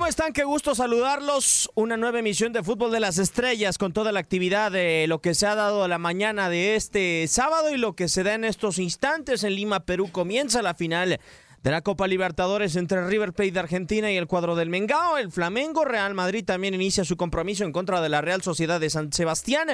[0.00, 0.32] ¿Cómo están?
[0.32, 1.70] Qué gusto saludarlos.
[1.74, 5.34] Una nueva emisión de Fútbol de las Estrellas con toda la actividad de lo que
[5.34, 8.78] se ha dado la mañana de este sábado y lo que se da en estos
[8.78, 10.08] instantes en Lima, Perú.
[10.10, 11.20] Comienza la final
[11.62, 15.18] de la Copa Libertadores entre River Plate de Argentina y el cuadro del Mengao.
[15.18, 18.88] El Flamengo Real Madrid también inicia su compromiso en contra de la Real Sociedad de
[18.88, 19.68] San Sebastián.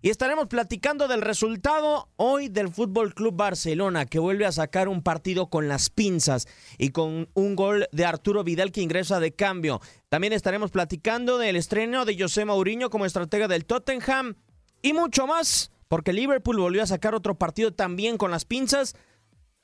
[0.00, 5.02] Y estaremos platicando del resultado hoy del Fútbol Club Barcelona, que vuelve a sacar un
[5.02, 6.46] partido con las pinzas
[6.78, 9.80] y con un gol de Arturo Vidal que ingresa de cambio.
[10.08, 14.36] También estaremos platicando del estreno de José Mourinho como estratega del Tottenham
[14.82, 18.94] y mucho más, porque Liverpool volvió a sacar otro partido también con las pinzas.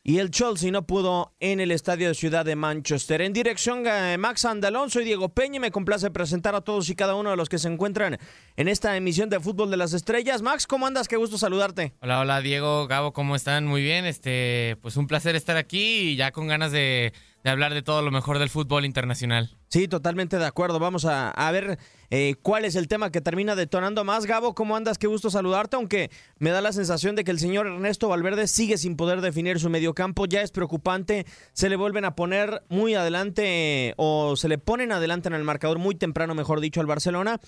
[0.06, 3.22] Y el Chelsea no pudo en el estadio de Ciudad de Manchester.
[3.22, 7.14] En dirección a Max Andalonso y Diego Peña, me complace presentar a todos y cada
[7.14, 8.18] uno de los que se encuentran
[8.56, 10.42] en esta emisión de Fútbol de las Estrellas.
[10.42, 11.08] Max, ¿cómo andas?
[11.08, 11.94] Qué gusto saludarte.
[12.02, 13.64] Hola, hola Diego, Gabo, ¿cómo están?
[13.66, 17.80] Muy bien, este, pues un placer estar aquí y ya con ganas de hablar de
[17.80, 19.56] todo lo mejor del fútbol internacional.
[19.74, 20.78] Sí, totalmente de acuerdo.
[20.78, 24.24] Vamos a, ver eh, cuál es el tema que termina detonando más.
[24.24, 24.98] Gabo, ¿cómo andas?
[24.98, 28.78] Qué gusto saludarte, aunque me da la sensación de que el señor Ernesto Valverde sigue
[28.78, 30.26] sin poder definir su mediocampo.
[30.26, 31.26] Ya es preocupante.
[31.54, 35.80] Se le vuelven a poner muy adelante o se le ponen adelante en el marcador
[35.80, 37.40] muy temprano, mejor dicho, al Barcelona.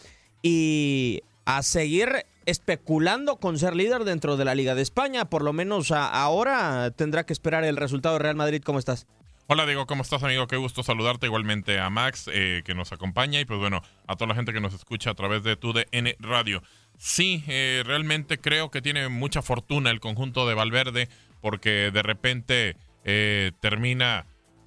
[0.42, 5.26] Y a seguir especulando con ser líder dentro de la Liga de España.
[5.26, 8.62] Por lo menos ahora tendrá que esperar el resultado de Real Madrid.
[8.64, 9.06] ¿Cómo estás?
[9.48, 10.48] Hola Diego, ¿cómo estás amigo?
[10.48, 14.26] Qué gusto saludarte igualmente a Max eh, que nos acompaña y pues bueno, a toda
[14.26, 16.64] la gente que nos escucha a través de TUDN Radio.
[16.98, 21.08] Sí, eh, realmente creo que tiene mucha fortuna el conjunto de Valverde
[21.40, 24.26] porque de repente eh, termina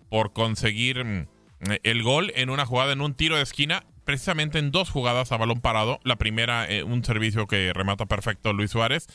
[0.10, 1.28] por conseguir mm,
[1.84, 5.38] el gol en una jugada, en un tiro de esquina, precisamente en dos jugadas a
[5.38, 6.00] balón parado.
[6.06, 9.08] La primera, eh, un servicio que remata perfecto Luis Suárez.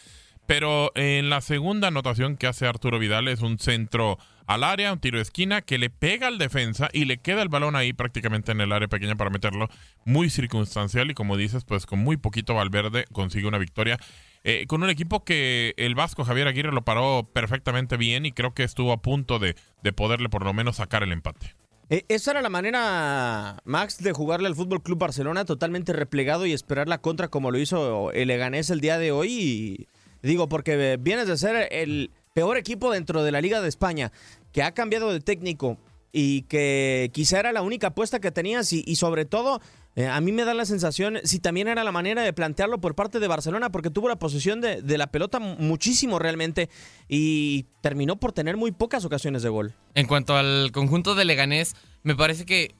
[0.46, 5.00] Pero en la segunda anotación que hace Arturo Vidal es un centro al área, un
[5.00, 8.52] tiro de esquina que le pega al defensa y le queda el balón ahí prácticamente
[8.52, 9.68] en el área pequeña para meterlo.
[10.04, 13.98] Muy circunstancial y como dices, pues con muy poquito Valverde consigue una victoria.
[14.42, 18.52] Eh, con un equipo que el Vasco Javier Aguirre lo paró perfectamente bien y creo
[18.52, 21.54] que estuvo a punto de, de poderle por lo menos sacar el empate.
[21.88, 26.52] Eh, esa era la manera, Max, de jugarle al Fútbol Club Barcelona, totalmente replegado y
[26.52, 29.32] esperar la contra como lo hizo el Leganés el día de hoy.
[29.32, 29.88] Y
[30.28, 34.12] digo, porque vienes de ser el peor equipo dentro de la Liga de España,
[34.52, 35.78] que ha cambiado de técnico
[36.12, 39.60] y que quizá era la única apuesta que tenías y, sobre todo
[39.96, 42.94] eh, a mí me da la sensación si también era la manera de plantearlo por
[42.94, 46.68] parte de Barcelona porque tuvo la posesión de, la pelota muchísimo realmente
[47.08, 49.74] y terminó por tener muy pocas ocasiones de gol.
[49.94, 51.74] En cuanto al conjunto de Leganés,
[52.04, 52.74] me parece que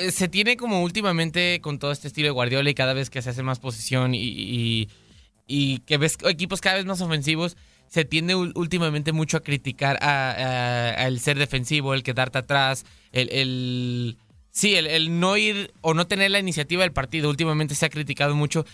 [0.00, 3.20] eh, se tiene como últimamente con todo este estilo de Guardiola y cada vez que
[3.20, 4.88] se hace más posesión y,
[5.46, 7.56] y que ves equipos cada vez más ofensivos,
[7.88, 14.18] se tiende últimamente mucho a criticar al ser defensivo, el quedarte atrás, el,
[14.50, 17.30] sí, el, no ir o no tener la iniciativa del partido.
[17.30, 18.66] Últimamente se ha criticado mucho,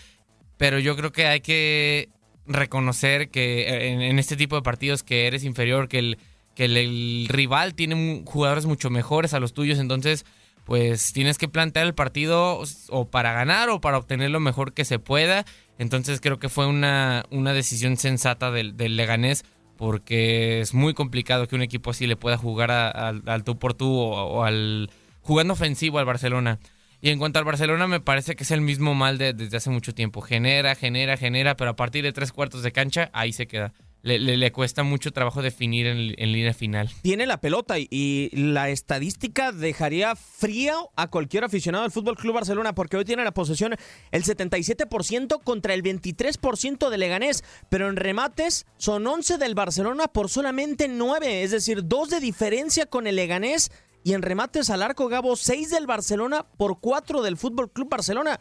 [0.57, 2.09] pero yo creo que hay que
[2.45, 6.17] reconocer que en, este tipo de partidos que eres inferior, que el,
[6.55, 10.25] que el, rival tiene jugadores mucho mejores a los tuyos, entonces
[10.65, 14.85] pues tienes que plantear el partido o para ganar o para obtener lo mejor que
[14.85, 15.45] se pueda
[15.77, 19.43] entonces creo que fue una, una decisión sensata del, del, Leganés
[19.77, 23.91] porque es muy complicado que un equipo así le pueda jugar al tú por tú
[23.91, 24.89] o, o, al
[25.21, 26.59] jugando ofensivo al Barcelona.
[27.01, 29.69] Y en cuanto al Barcelona me parece que es el mismo mal de, desde hace
[29.69, 30.21] mucho tiempo.
[30.21, 33.73] Genera, genera, genera, pero a partir de tres cuartos de cancha ahí se queda.
[34.05, 36.89] Le, le, cuesta mucho trabajo definir en, en, línea final.
[37.03, 42.75] Tiene la pelota y, la estadística dejaría fría a cualquier aficionado del Fútbol Club Barcelona
[42.75, 43.75] porque hoy tiene la posesión
[44.11, 50.29] el 77% contra el 23% de Leganés, pero en remates son 11 del Barcelona por
[50.29, 53.71] solamente 9, es decir, dos de diferencia con el Leganés
[54.03, 58.37] y en remates al arco Gabo 6 del Barcelona por 4 del Fútbol Club Barcelona.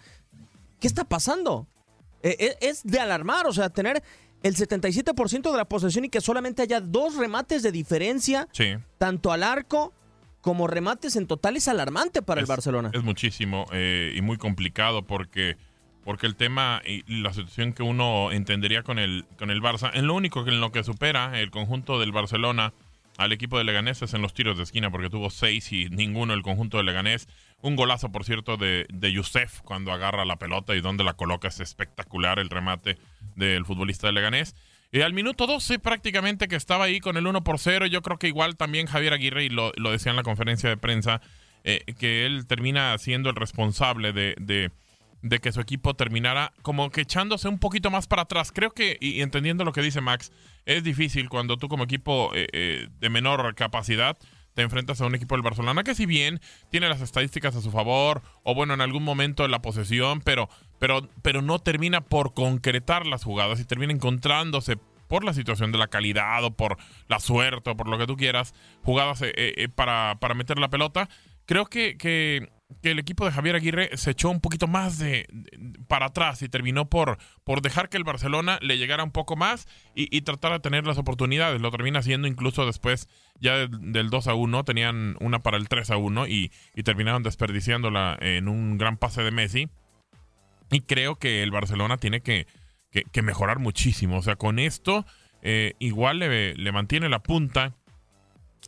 [0.80, 1.68] ¿Qué está pasando?
[2.24, 4.02] Eh, es de alarmar, o sea, tener
[4.42, 8.74] el 77% de la posesión y que solamente haya dos remates de diferencia, sí.
[8.98, 9.92] tanto al arco
[10.40, 12.90] como remates en total, es alarmante para es, el Barcelona.
[12.92, 15.56] Es muchísimo eh, y muy complicado porque,
[16.04, 20.08] porque el tema y la situación que uno entendería con el, con el Barça, en
[20.08, 22.74] lo único que en lo que supera el conjunto del Barcelona
[23.18, 26.34] al equipo de Leganés es en los tiros de esquina porque tuvo seis y ninguno
[26.34, 27.28] el conjunto de Leganés.
[27.62, 31.48] Un golazo, por cierto, de, de Youssef cuando agarra la pelota y donde la coloca
[31.48, 32.98] es espectacular el remate
[33.36, 34.54] del futbolista de Leganés.
[34.90, 38.18] Y al minuto 12 prácticamente que estaba ahí con el 1 por 0, yo creo
[38.18, 41.22] que igual también Javier Aguirre, y lo, lo decía en la conferencia de prensa,
[41.64, 44.70] eh, que él termina siendo el responsable de, de,
[45.22, 48.52] de, que su equipo terminara como que echándose un poquito más para atrás.
[48.52, 50.32] Creo que, y entendiendo lo que dice Max,
[50.66, 54.18] es difícil cuando tú como equipo eh, eh, de menor capacidad
[54.54, 56.40] te enfrentas a un equipo del Barcelona que si bien
[56.70, 61.08] tiene las estadísticas a su favor o bueno en algún momento la posesión pero pero
[61.22, 64.78] pero no termina por concretar las jugadas y termina encontrándose
[65.12, 68.16] por la situación de la calidad o por la suerte o por lo que tú
[68.16, 71.10] quieras jugadas eh, eh, para, para meter la pelota.
[71.44, 72.48] Creo que, que
[72.80, 75.26] que el equipo de Javier Aguirre se echó un poquito más de,
[75.88, 79.66] para atrás y terminó por, por dejar que el Barcelona le llegara un poco más
[79.94, 81.60] y, y tratar de tener las oportunidades.
[81.60, 83.08] Lo termina haciendo incluso después
[83.40, 86.82] ya del, del 2 a 1, tenían una para el 3 a 1 y, y
[86.82, 89.68] terminaron desperdiciándola en un gran pase de Messi.
[90.70, 92.46] Y creo que el Barcelona tiene que,
[92.90, 94.18] que, que mejorar muchísimo.
[94.18, 95.04] O sea, con esto
[95.42, 97.74] eh, igual le, le mantiene la punta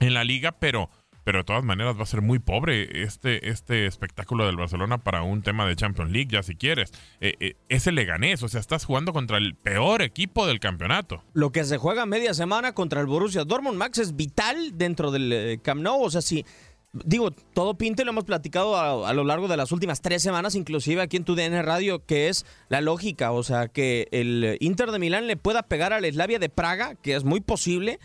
[0.00, 0.90] en la liga, pero
[1.24, 5.22] pero de todas maneras va a ser muy pobre este, este espectáculo del Barcelona para
[5.22, 6.92] un tema de Champions League, ya si quieres.
[7.20, 11.24] Eh, eh, es el Leganés, o sea, estás jugando contra el peor equipo del campeonato.
[11.32, 15.32] Lo que se juega media semana contra el Borussia Dortmund, Max, es vital dentro del
[15.32, 16.44] eh, Nou, o sea, si...
[16.92, 20.54] Digo, todo pinte lo hemos platicado a, a, lo largo de las últimas tres semanas,
[20.54, 24.92] inclusive aquí en tu DN Radio, que es la lógica, o sea, que el Inter
[24.92, 27.98] de Milán le pueda pegar al Slavia de Praga, que es muy posible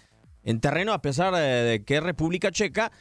[0.43, 2.91] en terreno, a pesar de, de que es República Checa,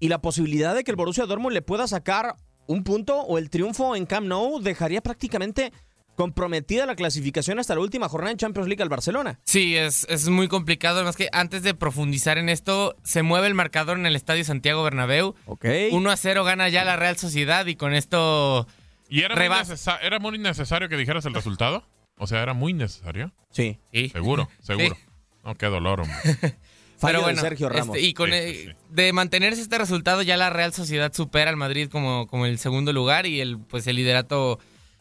[0.00, 2.36] y la posibilidad de que el Borussia Dortmund le pueda sacar
[2.66, 5.72] un punto o el triunfo en Camp Nou dejaría prácticamente
[6.18, 9.38] comprometida la clasificación hasta la última jornada en Champions League al Barcelona.
[9.44, 10.96] Sí, es, es muy complicado.
[10.96, 14.82] Además que antes de profundizar en esto, se mueve el marcador en el Estadio Santiago
[14.82, 15.36] Bernabéu.
[15.46, 15.64] Ok.
[15.92, 18.66] 1 a 0 gana ya la Real Sociedad y con esto...
[19.08, 21.84] ¿Y era, muy, necesa era muy necesario que dijeras el resultado?
[22.18, 23.32] O sea, ¿era muy necesario?
[23.52, 23.78] Sí.
[23.92, 24.08] sí.
[24.10, 24.96] Seguro, seguro.
[24.96, 25.02] Sí.
[25.44, 26.56] No, qué dolor, hombre.
[26.98, 27.96] Fallo Pero de bueno, Sergio Ramos.
[27.96, 31.88] este, y con eh, de mantenerse este resultado, ya la Real Sociedad supera al Madrid
[31.88, 34.58] como, como el segundo lugar y el, pues el liderato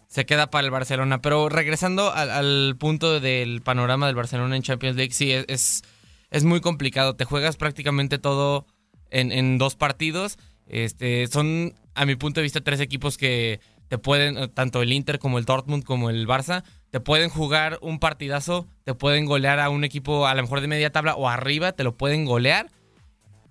[0.07, 1.21] se queda para el Barcelona.
[1.21, 5.83] Pero regresando al, al punto del panorama del Barcelona en Champions League, sí, es, es,
[6.29, 7.15] es muy complicado.
[7.15, 8.67] Te juegas prácticamente todo
[9.09, 10.37] en, en dos partidos.
[10.67, 15.17] Este, son, a mi punto de vista, tres equipos que te pueden, tanto el Inter
[15.17, 19.69] como el Dortmund como el Barça, te pueden jugar un partidazo, te pueden golear a
[19.69, 22.69] un equipo a lo mejor de media tabla o arriba, te lo pueden golear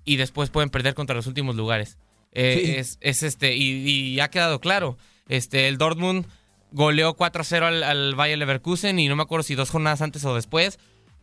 [0.04, 1.98] y después pueden perder contra los últimos lugares.
[2.32, 2.72] Eh, Sí.
[2.76, 4.96] es, es este, y, y ha quedado claro.
[5.28, 6.26] Este, el Dortmund
[6.70, 10.34] goleó 4-0 al, al Bayer Leverkusen y no me acuerdo si dos jornadas antes o
[10.34, 10.78] después.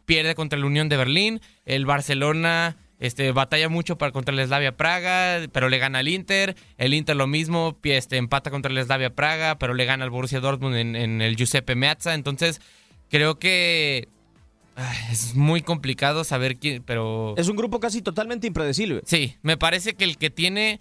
[0.06, 1.40] Pierde contra el Unión de Berlín.
[1.66, 6.56] El Barcelona este, batalla mucho para contra el Slavia Praga, pero le gana al Inter.
[6.78, 10.40] El Inter lo mismo, este, empata contra el Slavia Praga, pero le gana al Borussia
[10.40, 12.14] Dortmund en, en el Giuseppe Meazza.
[12.14, 12.62] Entonces,
[13.10, 14.08] creo que
[15.12, 17.36] es muy complicado saber quién, pero...
[17.36, 19.02] Es un grupo casi totalmente impredecible.
[19.06, 20.80] Sí, me parece que el que tiene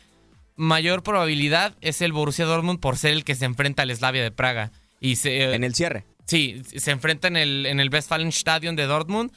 [0.54, 4.30] mayor probabilidad es el Borussia Dortmund por ser el que se enfrenta al Slavia de
[4.30, 4.70] Praga.
[5.00, 6.04] Y se, En el cierre.
[6.24, 9.32] Sí, se enfrenta en el, en el Westfalenstadion de Dortmund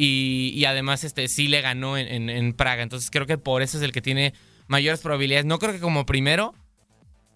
[0.00, 2.82] y, y además este sí le ganó en, en- en Praga.
[2.82, 4.32] Entonces creo que por eso es el que tiene
[4.66, 5.44] mayores probabilidades.
[5.44, 6.54] No creo que como primero,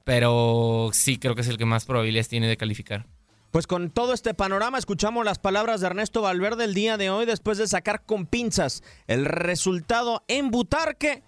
[0.04, 3.06] pero sí creo que es el que más probabilidades tiene de calificar.
[3.50, 7.24] Pues con todo este panorama escuchamos las palabras de Ernesto Valverde el día de hoy
[7.24, 11.22] después de sacar con pinzas el resultado en Butarque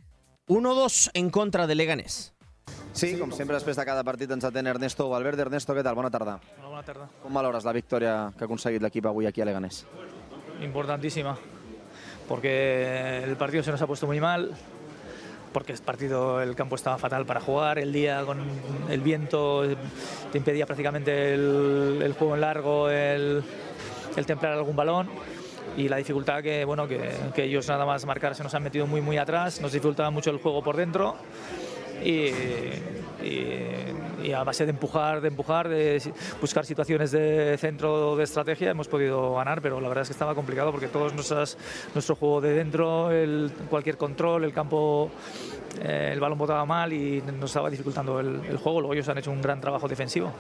[0.49, 2.33] 1-2 en contra de Leganés.
[2.97, 5.45] Sí, com sempre, després de cada partit ens atén Ernesto Valverde.
[5.45, 5.95] Ernesto, què tal?
[5.95, 6.39] Bona tarda.
[6.59, 7.07] Hola, buena tarde.
[7.23, 9.85] Com valores la victòria que ha aconseguit l'equip avui aquí a Leganés?
[10.63, 11.37] Importantísima,
[12.29, 14.53] porque el partido se nos ha puesto muy mal,
[15.53, 18.41] porque el partido, el campo estaba fatal para jugar, el día con
[18.89, 19.65] el viento
[20.33, 23.43] te impedía prácticamente el, juego en largo, el,
[24.27, 25.09] templar algún balón.
[25.77, 28.87] Y la dificultad que, bueno, que, que ellos nada más marcar se nos han metido
[28.87, 31.17] muy muy atrás, nos dificultaba mucho el juego por dentro
[32.03, 32.29] y,
[33.23, 33.85] y-
[34.23, 36.03] y a base de empujar, de empujar, de
[36.41, 40.35] buscar situaciones de centro de estrategia hemos podido ganar, pero la verdad es que estaba
[40.35, 41.57] complicado porque todos nuestras,
[41.95, 45.11] nuestro juego de dentro, el, cualquier control, el campo,
[45.81, 48.81] eh, el balón botaba mal y nos estaba dificultando el, el juego.
[48.81, 50.33] Luego ellos han hecho un gran trabajo defensivo.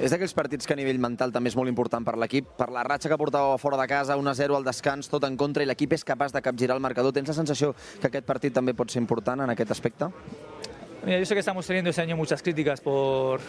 [0.00, 2.54] És d'aquells partits que a nivell mental també és molt important per l'equip.
[2.58, 5.68] Per la ratxa que portava fora de casa, 1-0 al descans, tot en contra, i
[5.68, 7.14] l'equip és capaç de capgirar el marcador.
[7.14, 10.10] Tens la sensació que aquest partit també pot ser important en aquest aspecte?
[11.04, 13.40] Mira, yo sé que estamos teniendo este año muchas críticas por...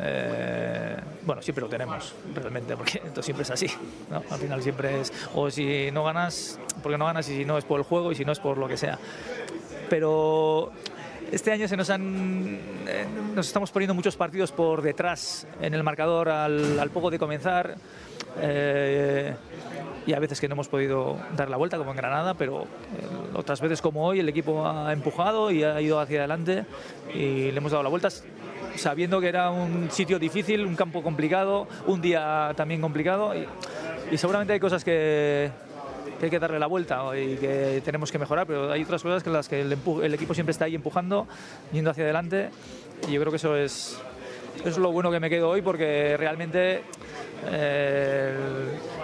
[0.00, 3.68] eh, bueno, siempre lo tenemos, realmente, porque esto siempre es así.
[4.10, 4.22] ¿no?
[4.30, 7.64] Al final siempre es, o si no ganas, porque no ganas, y si no es
[7.64, 8.98] por el juego, y si no es por lo que sea.
[9.88, 10.72] Pero
[11.30, 12.58] este año se nos han...
[12.88, 17.18] eh, nos estamos poniendo muchos partidos por detrás en el marcador al, al poco de
[17.18, 17.76] comenzar.
[18.40, 19.34] Eh,
[20.06, 22.66] y a veces que no hemos podido dar la vuelta, como en Granada, pero eh,
[23.34, 26.64] otras veces como hoy el equipo ha empujado y ha ido hacia adelante
[27.14, 28.08] y le hemos dado la vuelta
[28.76, 33.34] sabiendo que era un sitio difícil, un campo complicado, un día también complicado.
[33.34, 33.46] Y,
[34.10, 35.50] y seguramente hay cosas que,
[36.18, 39.22] que hay que darle la vuelta y que tenemos que mejorar, pero hay otras cosas
[39.22, 41.26] que las que el, el equipo siempre está ahí empujando,
[41.72, 42.50] yendo hacia adelante.
[43.08, 44.00] Y yo creo que eso es,
[44.60, 46.82] eso es lo bueno que me quedo hoy porque realmente
[47.46, 48.07] eh,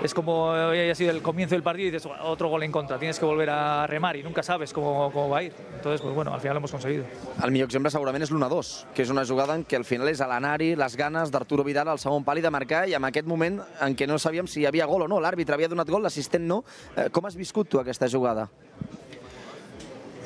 [0.04, 2.98] es como hoy haya sido el comienzo del partido y dices otro gol en contra,
[2.98, 5.52] tienes que volver a remar y nunca sabes cómo, cómo va a ir.
[5.76, 7.04] Entonces, pues bueno, al final lo hemos conseguido.
[7.42, 10.20] El millor exemple segurament és l'1-2, que és una jugada en què al final és
[10.20, 13.26] a l'anar-hi les ganes d'Arturo Vidal al segon pal i de marcar, i en aquest
[13.26, 16.04] moment en què no sabíem si hi havia gol o no, l'àrbitre havia donat gol,
[16.04, 16.60] l'assistent no.
[16.96, 18.50] Eh, Com has viscut tu aquesta jugada?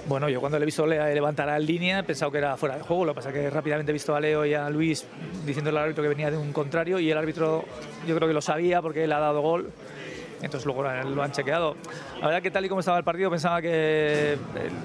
[0.08, 2.82] Bueno, yo cuando le he visto levantar en línea he pensado que era fuera de
[2.82, 3.04] juego.
[3.04, 5.06] Lo que pasa es que rápidamente he visto a Leo y a Luis
[5.44, 7.66] diciéndole al árbitro que venía de un contrario y el árbitro
[8.06, 9.70] yo creo que lo sabía porque él ha dado gol.
[10.42, 11.76] Entonces luego lo han chequeado.
[12.20, 14.38] La verdad que tal y como estaba el partido pensaba que eh,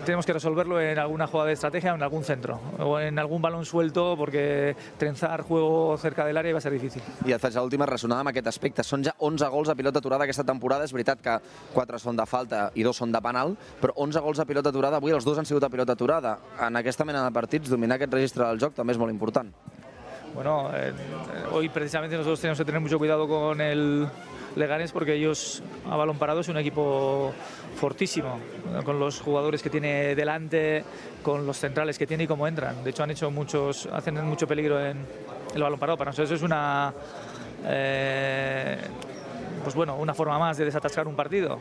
[0.06, 3.42] tenemos que resolverlo en alguna jugada de estrategia o en algún centro o en algún
[3.42, 7.02] balón suelto porque trenzar juego cerca del área iba a ser difícil.
[7.26, 8.84] I et faig l'última ressonada amb aquest aspecte.
[8.84, 10.88] Són ja 11 gols a pilota aturada aquesta temporada.
[10.88, 11.38] És veritat que
[11.74, 14.98] 4 són de falta i 2 són de penal, però 11 gols a pilota aturada.
[14.98, 16.38] Avui els dos han sigut a pilota aturada.
[16.62, 19.54] En aquesta mena de partits, dominar aquest registre del joc també és molt important.
[20.34, 20.92] Bueno, eh,
[21.52, 24.08] hoy precisamente nosotros tenemos que tener mucho cuidado con el
[24.56, 27.34] Leganés porque ellos a balón parado es un equipo
[27.76, 28.40] fortísimo,
[28.86, 30.84] con los jugadores que tiene delante,
[31.24, 32.84] con los centrales que tiene y cómo entran.
[32.84, 34.98] De hecho han hecho muchos, hacen mucho peligro en
[35.56, 35.98] el balón parado.
[35.98, 36.94] Para nosotros es una,
[37.66, 38.78] eh,
[39.64, 41.58] pues bueno, una forma más de desatascar un partido.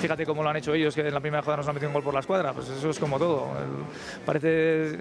[0.00, 1.94] Fíjate cómo lo han hecho ellos, que en la primera jugada nos han metido un
[1.94, 2.52] gol por la escuadra.
[2.52, 3.48] Pues eso es como todo.
[3.58, 4.98] El- parece.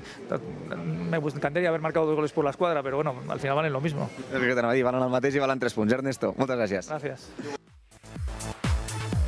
[0.76, 3.82] Me encantaría haber marcado dos goles por la escuadra, pero bueno, al final valen lo
[3.82, 4.10] mismo.
[4.34, 5.94] És que t'anava a dir, valen el mateix i valen 3 punts.
[5.94, 6.90] Ernesto, moltes gràcies.
[6.90, 7.59] Gracias.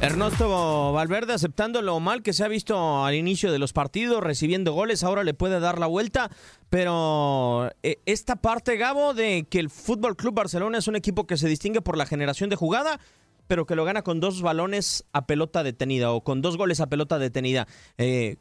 [0.01, 4.73] Ernesto Valverde aceptando lo mal que se ha visto al inicio de los partidos, recibiendo
[4.73, 6.31] goles, ahora le puede dar la vuelta,
[6.71, 11.37] pero eh, esta parte, Gabo, de que el Fútbol Club Barcelona es un equipo que
[11.37, 12.99] se distingue por la generación de jugada,
[13.47, 16.87] pero que lo gana con dos balones a pelota detenida o con dos goles a
[16.87, 17.67] pelota detenida.
[17.99, 18.37] Eh,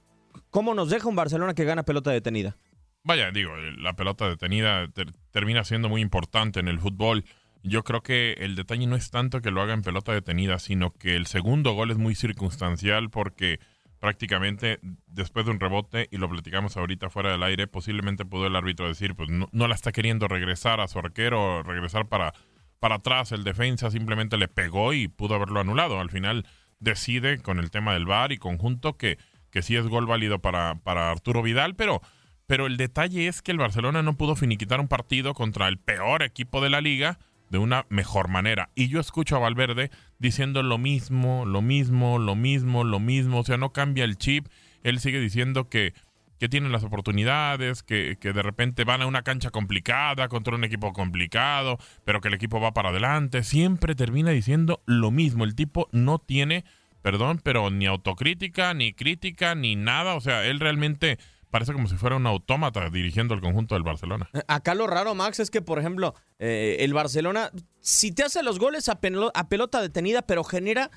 [0.49, 2.57] ¿Cómo nos deja un Barcelona que gana pelota detenida?
[3.03, 7.25] Vaya, digo, la pelota detenida ter- termina siendo muy importante en el fútbol.
[7.63, 10.93] Yo creo que el detalle no es tanto que lo haga en pelota detenida, sino
[10.93, 13.61] que el segundo gol es muy circunstancial porque
[13.99, 18.57] prácticamente después de un rebote, y lo platicamos ahorita fuera del aire, posiblemente pudo el
[18.57, 22.33] árbitro decir, pues no, la está queriendo regresar a su arquero, regresar para,
[22.79, 26.01] para atrás, el defensa simplemente le pegó y pudo haberlo anulado.
[26.01, 26.47] Al final
[26.79, 29.19] decide con el tema del VAR y conjunto que,
[29.51, 32.01] que sí es gol válido para, para Arturo Vidal, pero,
[32.47, 36.23] pero el detalle es que el Barcelona no pudo finiquitar un partido contra el peor
[36.23, 37.19] equipo de la liga
[37.51, 38.71] de una mejor manera.
[38.75, 43.41] Y yo escucho a Valverde diciendo lo mismo, lo mismo, lo mismo, lo mismo.
[43.41, 44.47] O sea, no cambia el chip.
[44.83, 45.93] Él sigue diciendo que,
[46.39, 50.65] que tienen las oportunidades, que, que de repente van a una cancha complicada contra un
[50.65, 53.43] equipo complicado, pero que el equipo va para adelante.
[53.43, 55.45] Siempre termina diciendo lo mismo.
[55.45, 56.65] El tipo no tiene,
[57.03, 60.15] perdón, pero ni autocrítica, ni crítica, ni nada.
[60.15, 61.19] O sea, él realmente
[61.51, 64.31] parece como si fuera un autómata dirigiendo el conjunto del Barcelona.
[64.49, 68.59] Acá lo raro, Max, es que, por ejemplo, eh, el Barcelona, si te hace los
[68.59, 70.91] goles a, pelo- a pelota detenida, pero genera,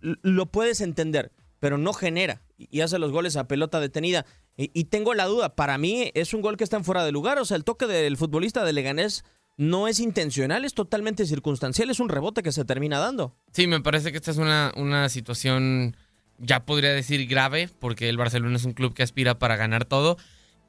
[0.00, 4.24] lo puedes entender, pero no genera y hace los goles a pelota detenida.
[4.56, 7.12] Y, y tengo la duda, para mí es un gol que está en fuera de
[7.12, 9.24] lugar, o sea, el toque del futbolista de Leganés
[9.56, 13.36] no es intencional, es totalmente circunstancial, es un rebote que se termina dando.
[13.52, 15.96] Sí, me parece que esta es una, una situación,
[16.38, 20.16] ya podría decir grave, porque el Barcelona es un club que aspira para ganar todo.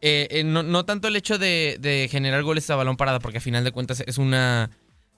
[0.01, 3.41] Eh, eh, no, no tanto el hecho de, generar goles a balón parada, porque a
[3.41, 4.71] final de cuentas es una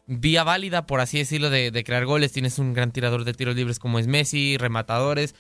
[0.08, 2.32] vía válida, por así decirlo, de, crear goles.
[2.32, 5.36] Tienes un gran tirador de tiros libres como es Messi, rematadores,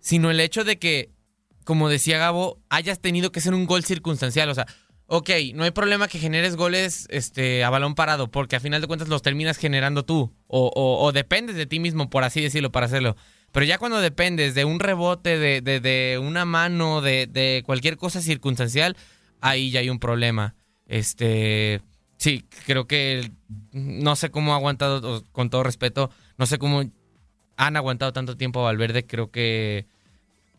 [0.00, 1.10] sino el hecho de que,
[1.64, 4.48] como decía Gabo, hayas tenido que ser un gol circunstancial.
[4.48, 4.66] O sea,
[5.06, 8.86] ok, no hay problema que generes goles este, a balón parado, porque a final de
[8.86, 13.16] cuentas los terminas generando tú, o dependes de ti mismo, por así decirlo, para hacerlo.
[13.56, 17.96] Pero ya cuando dependes de un rebote, de, de- de una mano, de, de cualquier
[17.96, 18.98] cosa circunstancial,
[19.40, 20.54] ahí ya hay un problema.
[20.86, 21.80] Este,
[22.18, 23.30] sí, creo que
[23.72, 26.82] no sé cómo ha aguantado, con todo respeto, no sé cómo
[27.56, 29.06] han aguantado tanto tiempo a Valverde.
[29.06, 29.86] Creo que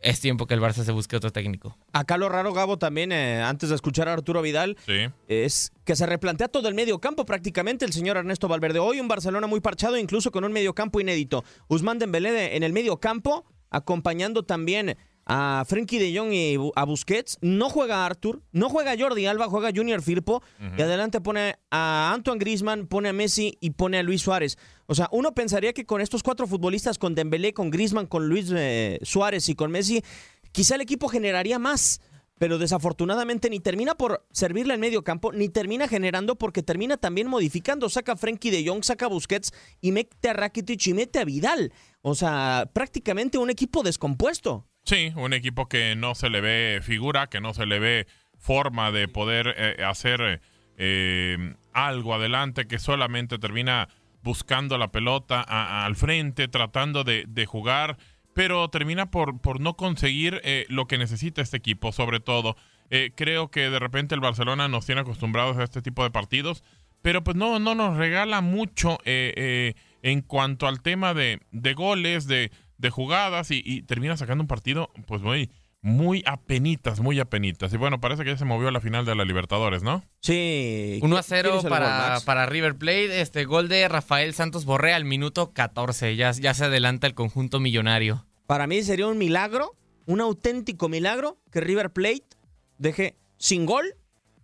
[0.01, 1.77] es tiempo que el Barça se busque otro técnico.
[1.93, 5.07] Acá lo raro, Gabo, también, eh, antes de escuchar a Arturo Vidal, Sí.
[5.27, 8.79] es que se replantea todo el medio campo prácticamente el señor Ernesto Valverde.
[8.79, 11.43] Hoy un Barcelona muy parchado, incluso con un medio campo inédito.
[11.67, 14.97] Usman Dembélé de- en el medio campo, acompañando también
[15.29, 17.37] a Frenkie de Jong y a Busquets.
[17.41, 20.41] No juega Artur, no juega Jordi Alba, juega Junior Firpo.
[20.77, 24.57] Y adelante pone a Antoine Griezmann, pone a Messi y pone a Luis Suárez.
[24.85, 28.51] O sea, uno pensaría que con estos cuatro futbolistas, con Dembélé, con Griezmann, con Luis
[28.55, 30.01] eh, Suárez y con Messi,
[30.53, 31.99] quizá el equipo generaría más
[32.39, 37.27] pero desafortunadamente ni termina por servirle al medio campo, ni termina generando porque termina también
[37.27, 37.89] modificando.
[37.89, 41.25] Saca a Frenkie de Jong, saca a Busquets y mete a Rakitic y mete a
[41.25, 41.73] Vidal.
[42.01, 44.67] O sea, prácticamente un equipo descompuesto.
[44.87, 48.89] Sí, un equipo que no se le ve figura, que no se le ve forma
[48.93, 50.39] de poder eh, hacer
[50.77, 53.89] eh, algo adelante, que solamente termina
[54.23, 57.97] buscando la pelota al frente, tratando de, jugar,
[58.33, 62.55] pero termina por, por no conseguir eh, lo que necesita este equipo, sobre todo.
[63.15, 66.63] Creo que de repente el Barcelona nos tiene acostumbrados a este tipo de partidos,
[67.01, 72.51] pero pues no, no nos regala mucho en cuanto al tema de, de goles, de,
[72.77, 75.49] de jugadas y, y termina sacando un partido pues muy,
[75.81, 77.73] muy apenitas, muy apenitas.
[77.73, 80.03] Y bueno, parece que ya se movió a la final de la Libertadores, ¿no?
[80.21, 80.99] Sí.
[81.01, 83.21] 1 a ¿Quién 0 hizo el gol, para, para River Plate.
[83.21, 86.15] Este gol de Rafael Santos Borré al minuto 14.
[86.15, 88.25] Ya, ya se adelanta el conjunto millonario.
[88.47, 92.25] Para mí sería un milagro, un auténtico milagro que River Plate
[92.77, 93.95] deje sin gol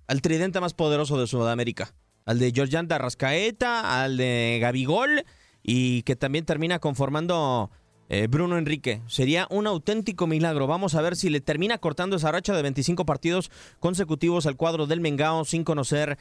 [0.07, 1.93] al tridente más poderoso de Sudamérica.
[2.25, 5.25] Al de Georgian Rascaeta, al de Gabigol
[5.61, 7.69] y que también termina conformando
[8.09, 9.01] eh, Bruno Enrique.
[9.07, 10.67] Sería un auténtico milagro.
[10.67, 14.85] Vamos a ver si le termina cortando esa racha de 25 partidos consecutivos al cuadro
[14.87, 16.17] del Mengao sin conocer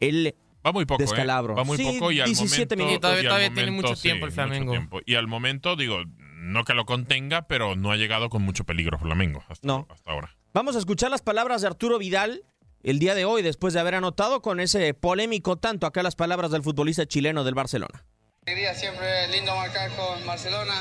[0.00, 0.34] el
[0.66, 1.06] Va muy poco, ¿eh?
[1.06, 1.54] descalabro.
[1.54, 2.76] Va muy Sí, poco y al 17 momento...
[2.76, 2.96] minutos.
[2.96, 4.72] Y todavía- y al todavía tiene momento, mucho tiempo el Flamengo.
[4.72, 5.00] tiempo.
[5.06, 5.98] Y al momento, digo,
[6.36, 9.86] no que lo contenga, pero no ha llegado con mucho peligro Flamengo hasta, No.
[9.90, 10.36] hasta ahora.
[10.52, 12.42] Vamos a escuchar las palabras de Arturo Vidal
[12.82, 16.50] el día de hoy, después de haber anotado con ese polémico tanto acá las palabras
[16.50, 18.04] del futbolista chileno del Barcelona.
[18.46, 20.72] Alegría, siempre lindo marcar con Barcelona,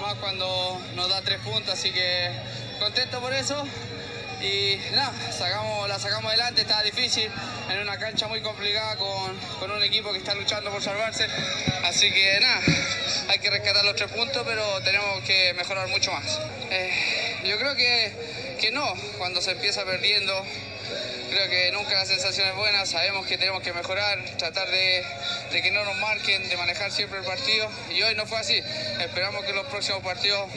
[0.00, 2.30] más cuando nos da tres puntos, así que
[2.78, 3.66] contento por eso
[4.40, 7.28] y nada, sacamos, la sacamos adelante, estaba difícil,
[7.70, 11.26] en una cancha muy complicada con, con un equipo que está luchando por salvarse,
[11.84, 12.60] así que nada,
[13.28, 16.40] hay que rescatar los tres puntos, pero tenemos que mejorar mucho más.
[16.70, 18.86] Eh, yo creo que, que no,
[19.18, 20.46] cuando se empieza perdiendo,
[21.32, 25.02] creo que nunca la sensación es buena, sabemos que tenemos que mejorar, tratar de,
[25.50, 28.58] de, que no nos marquen, de manejar siempre el partido y hoy no fue así.
[29.00, 30.50] Esperamos que los próximos partidos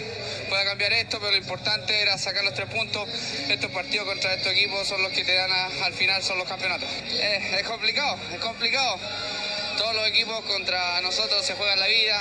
[0.50, 3.08] pueda cambiar esto, pero lo importante era sacar los tres puntos.
[3.50, 6.90] Estos partidos contra estos equipos son los que te dan al final, son los campeonatos.
[7.12, 9.00] Eh, es complicado, es complicado.
[9.96, 12.20] Todos los equipos contra nosotros se juegan la vida,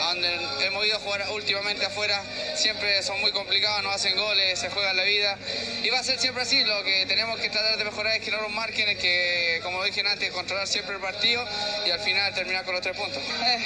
[0.00, 2.22] donde hemos ido a jugar últimamente afuera,
[2.56, 5.38] siempre son muy complicados, no hacen goles, se juegan la vida.
[5.82, 8.30] Y va a ser siempre así, lo que tenemos que tratar de mejorar es que
[8.30, 11.42] no nos marquen, es que, como dije antes, controlar siempre el partido
[11.86, 13.22] y al final terminar con los tres puntos.
[13.22, 13.64] Eh,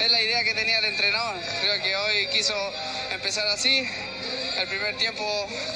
[0.00, 2.54] es la idea que tenía el entrenador, creo que hoy quiso
[3.12, 3.86] empezar así.
[4.56, 5.22] El primer tiempo,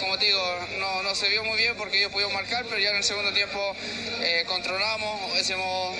[0.01, 0.43] como te digo,
[0.79, 3.77] no, se vio muy bien porque ellos pudieron marcar, pero ya en el segundo tiempo
[4.23, 5.95] eh, controlamos, hicimos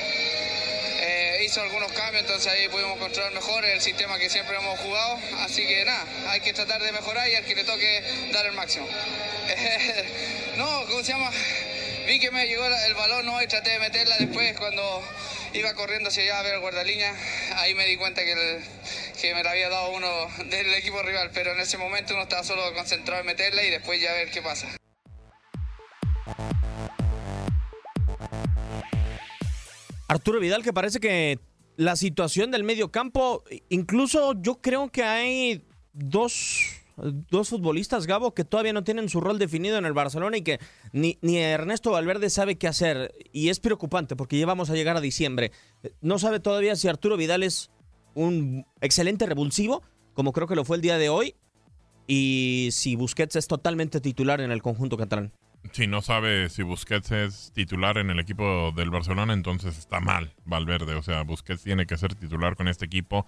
[1.45, 5.19] hizo algunos cambios, entonces ahí pudimos controlar mejor el sistema que siempre hemos jugado.
[5.41, 8.53] Así que nada, hay que tratar de mejorar y al que le toque dar el
[8.53, 8.87] máximo.
[10.57, 11.31] no, ¿cómo se llama?
[12.07, 13.43] Vi que me llegó el balón ¿no?
[13.43, 15.03] y traté de meterla después cuando
[15.53, 17.15] iba corriendo hacia allá a ver el guardalínea.
[17.57, 18.61] Ahí me di cuenta que,
[19.21, 20.09] que me la había dado uno
[20.47, 24.01] del equipo rival, pero en ese momento uno estaba solo concentrado en meterla y después
[24.01, 24.69] ya ver qué pasa.
[30.11, 31.39] Arturo Vidal, que parece que
[31.77, 38.45] la situación del medio campo, incluso yo creo que hay dos, dos futbolistas, Gabo, que
[38.45, 40.59] todavía no tienen su rol definido en el Barcelona y que
[40.93, 43.15] ni, ni Ernesto Valverde sabe qué hacer.
[43.33, 45.53] Y es preocupante porque ya vamos a llegar a diciembre.
[46.01, 47.71] No sabe todavía si Arturo Vidal es
[48.15, 49.81] un excelente revulsivo,
[50.15, 51.37] como creo que lo fue el día de hoy,
[52.09, 55.31] y si Busquets es totalmente titular en el conjunto catalán.
[55.73, 60.35] Si no sabe si Busquets es titular en el equipo del Barcelona, entonces está mal
[60.45, 60.95] Valverde.
[60.95, 63.27] O sea, Busquets tiene que ser titular con este equipo.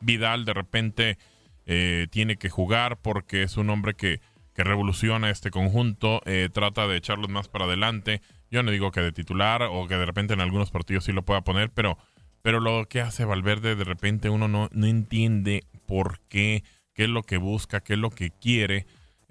[0.00, 1.18] Vidal de repente
[1.66, 4.20] eh, tiene que jugar porque es un hombre que,
[4.54, 8.22] que revoluciona este conjunto, eh, trata de echarlos más para adelante.
[8.50, 11.24] Yo no digo que de titular o que de repente en algunos partidos sí lo
[11.24, 11.98] pueda poner, pero,
[12.42, 16.62] pero lo que hace Valverde de repente uno no, no entiende por qué,
[16.94, 18.86] qué es lo que busca, qué es lo que quiere.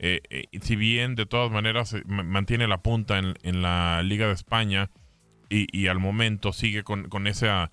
[0.06, 4.90] Eh, eh, si bien de todas maneras mantiene la punta en, la Liga de España
[5.50, 7.72] y, al momento sigue con, esa,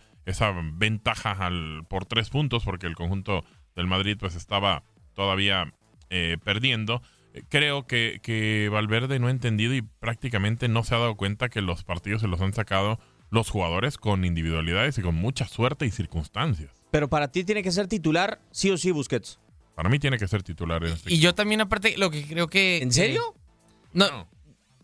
[0.74, 5.74] ventaja al, por tres puntos porque el conjunto del Madrid pues estaba todavía
[6.08, 7.02] eh, perdiendo,
[7.48, 11.62] creo que, que Valverde no ha entendido y prácticamente no se ha dado cuenta que
[11.62, 15.90] los partidos se los han sacado los jugadores con individualidades y con mucha suerte y
[15.90, 16.70] circunstancias.
[16.92, 19.40] Pero para ti tiene que ser titular sí o sí Busquets.
[19.74, 22.48] Para mí tiene que ser titular en este Y yo también, aparte, lo que creo
[22.48, 22.78] que.
[22.82, 23.34] ¿En serio?
[23.34, 23.40] Eh,
[23.94, 24.28] no, no,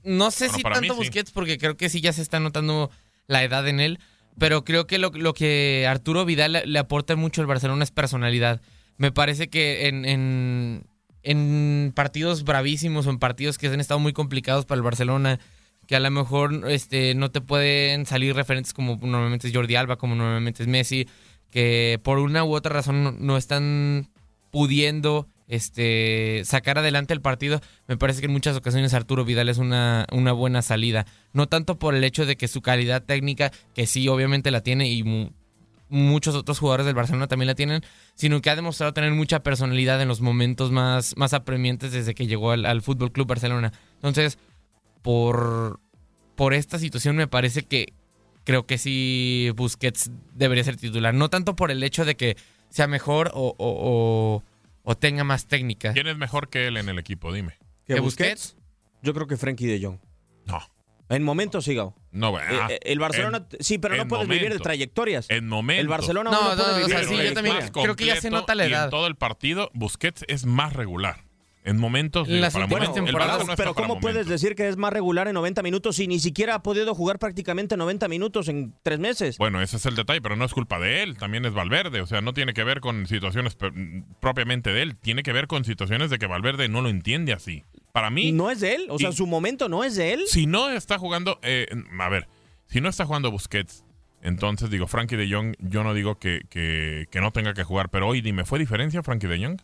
[0.05, 1.01] no, sé Bueno, si mí tanto sí.
[1.01, 2.91] Busquets, porque creo que sí ya se está notando
[3.27, 3.99] la edad en él.
[4.39, 7.91] Pero creo que lo, lo que Arturo Vidal le, le aporta mucho al Barcelona es
[7.91, 8.61] personalidad.
[8.99, 10.87] Me parece que en, en,
[11.23, 15.41] en partidos bravísimos o en partidos que han estado muy complicados para el Barcelona,
[15.87, 19.97] que a lo mejor este, no te pueden salir referentes como normalmente es Jordi Alba,
[19.97, 21.09] como normalmente es Messi,
[21.51, 24.09] que por una u otra razón no, no están
[24.57, 29.59] pudiendo este, sacar adelante el partido, me parece que en muchas ocasiones Arturo Vidal es
[29.59, 31.05] una, una buena salida.
[31.35, 34.89] No tanto por el hecho de que su calidad técnica, que sí, obviamente la tiene
[34.89, 35.29] y mu-
[35.91, 37.83] muchos otros jugadores del Barcelona también la tienen,
[38.15, 42.27] sino que ha demostrado tener mucha personalidad en los momentos más, más apremiantes desde que
[42.27, 43.75] llegó al, al Fútbol Club Barcelona.
[43.97, 44.39] Entonces,
[45.03, 45.81] por,
[46.35, 47.93] por esta situación me parece que
[48.45, 51.13] creo que sí Busquets debería ser titular.
[51.13, 52.39] No tanto por el hecho de que
[52.71, 54.43] sea mejor o, o- o-
[54.83, 55.93] o tenga más técnica.
[55.93, 57.33] ¿Quién es mejor que él en el equipo?
[57.33, 57.59] Dime.
[57.87, 58.57] ¿Que Busquets?
[59.03, 59.99] Yo creo que Frankie de Jong.
[60.47, 60.61] No.
[61.09, 61.95] En momentos sí, Gabo.
[62.11, 65.31] No, bueno, Eh, eh, el Barcelona, en- sí, pero no puedes vivir de trayectorias.
[65.31, 65.81] En momentos.
[65.83, 68.07] El Barcelona No, no, no, puede o vivir sea, de sí, yo también creo que
[68.07, 68.85] ya se nota la y edad.
[68.85, 71.26] en todo el partido, Busquets es más regular.
[71.67, 72.27] En momentos.
[72.29, 74.31] En digo, las para últimas momentos, temporadas, no Pero ¿cómo puedes momentos.
[74.41, 77.77] decir que es más regular en 90 minutos si ni siquiera ha podido jugar prácticamente
[77.77, 79.37] 90 minutos en tres meses?
[79.37, 82.07] Bueno, ese es el detalle, pero no es culpa de él, también es Valverde, o
[82.07, 83.57] sea, no tiene que ver con situaciones
[84.21, 87.65] propiamente de él, tiene que ver con situaciones de que Valverde no lo entiende así.
[87.93, 90.23] Para mí, No es de él, o sea, y- su momento no es de él.
[90.29, 91.67] si no está jugando, eh,
[91.99, 92.29] a ver,
[92.67, 93.85] si no está jugando Busquets,
[94.23, 97.91] entonces digo, Frankie de Jong, yo no digo que, que, que no tenga que jugar,
[97.91, 99.61] pero hoy dime, ¿fue diferencia Frankie de Jong?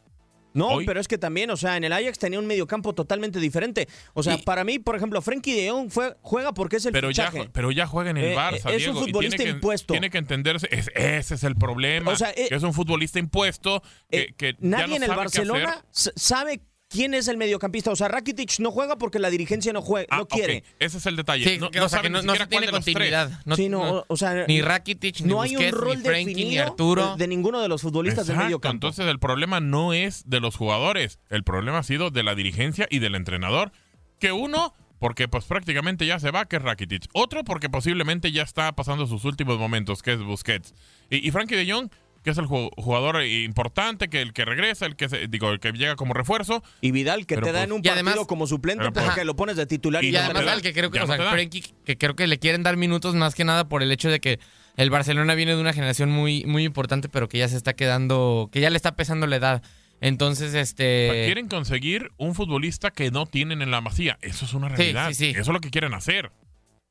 [0.54, 3.40] No, Hoy- pero es que también, o sea, en el Ajax tenía un mediocampo totalmente
[3.40, 3.88] diferente.
[4.14, 6.92] O sea, Y- para mí, por ejemplo, Frankie de Jong fue, juega porque es el
[6.92, 7.50] Pero ya, fichaje.
[7.52, 9.94] pero ya juega en el Eh, Barça, es un Diego, futbolista tiene que, impuesto.
[9.94, 12.12] Tiene que entenderse, es- ese es el problema.
[12.12, 15.02] O sea, eh, que es un futbolista impuesto, que, Eh, que ya Nadie no en
[15.04, 16.60] el sabe Barcelona sabe
[16.92, 17.90] ¿quién es el mediocampista?
[17.90, 20.62] O sea, Rakitic no juega porque la dirigencia no juega, no quiere.
[20.78, 21.44] Ese es el detalle.
[21.44, 23.30] Sí, no, que- no o sea, que no, ni no se tiene continuidad.
[23.44, 26.02] No, Sí, no, no- o sea, ni Rakitic, ni no hay un Busquets, rol ni
[26.24, 27.12] definido Arturo.
[27.16, 28.74] de, de ninguno de los futbolistas del Exacto, medio campo.
[28.88, 32.86] Entonces el problema no es de los jugadores, el problema ha sido de la dirigencia
[32.90, 33.72] y del entrenador.
[34.18, 37.06] Que uno, porque pues prácticamente ya se va, que es Rakitic.
[37.12, 40.74] Otro, porque posiblemente ya está pasando sus últimos momentos, que es Busquets.
[41.10, 41.90] Y, y Frankie de Jong,
[42.22, 45.60] que es el ju- jugador importante, que el que regresa, el que se- digo, el
[45.60, 46.62] que llega como refuerzo.
[46.80, 48.92] Y Vidal, que Pero, te da pues, en un Y partido además- como suplente Pero,
[48.92, 51.06] pues, porque lo pones de titular y, Y no además que creo que, Ya o
[51.06, 51.30] sea.
[51.30, 54.20] Frenkie, que creo que le quieren dar minutos más que nada por el hecho de
[54.20, 54.38] que
[54.76, 58.48] el Barcelona viene de una generación muy, muy importante, pero que ya se está quedando,
[58.52, 59.62] que ya le está pesando la edad.
[60.00, 61.22] Entonces, O sea, este.
[61.26, 64.18] quieren conseguir un futbolista que no tienen en la masía.
[64.20, 65.08] Eso es una Sí, realidad.
[65.08, 65.30] sí, sí.
[65.30, 66.32] Eso es lo que quieren hacer.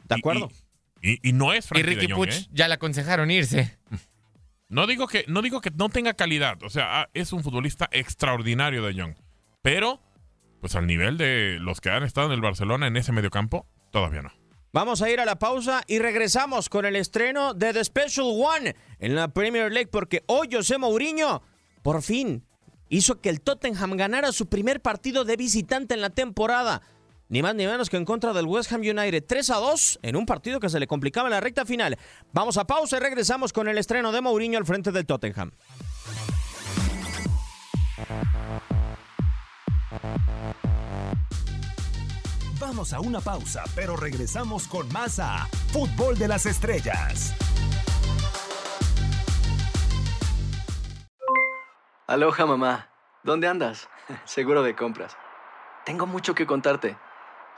[0.08, 0.50] ¿De Y- acuerdo?
[1.02, 2.48] Y, y- y no es Y Frankie Ricky de Jong, Puch ¿eh?
[2.52, 3.78] ya le aconsejaron irse.
[4.72, 7.90] No digo que no digo que no tenga calidad, o sea, ah, es un futbolista
[7.92, 9.16] extraordinario de Jong,
[9.62, 10.02] pero
[10.62, 14.22] pues al nivel de los que han estado en el Barcelona en ese mediocampo, todavía
[14.22, 14.32] no.
[14.72, 18.78] Vamos a ir a la pausa y regresamos con el estreno de The Special One
[19.00, 21.44] en la Premier League porque hoy José Mourinho
[21.84, 22.46] por fin
[22.88, 26.82] hizo que el Tottenham ganara su primer partido de visitante en la temporada.
[27.32, 30.18] Ni más ni menos que en contra del West Ham United 3 a 2 en
[30.18, 31.98] un partido que se le complicaba en la recta final.
[32.34, 35.52] Vamos a pausa y regresamos con el estreno de Mourinho al frente del Tottenham.
[42.60, 47.34] Vamos a una pausa, pero regresamos con más a Fútbol de las Estrellas.
[52.08, 52.90] Aloha mamá,
[53.24, 53.88] ¿dónde andas?
[54.26, 55.16] Seguro de compras.
[55.86, 56.98] Tengo mucho que contarte.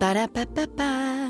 [0.00, 1.29] Ba-da-ba-ba-ba.